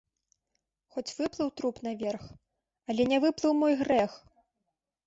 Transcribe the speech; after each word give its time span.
Хоць 0.95 1.13
выплыў 1.19 1.51
труп 1.61 1.75
наверх, 1.89 2.23
але 2.91 3.01
не 3.13 3.17
выплыў 3.27 3.53
мой 3.63 3.73
грэх! 3.85 4.11